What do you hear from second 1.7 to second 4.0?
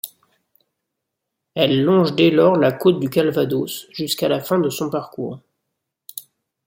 longe dès lors la côte du Calvados